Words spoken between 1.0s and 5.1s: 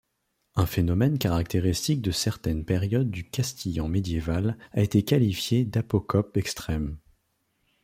caractéristique de certaines périodes du castillan médiéval a été